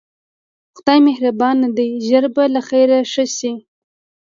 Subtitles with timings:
[0.75, 3.53] خدای مهربان دی ژر به له خیره ښه شې.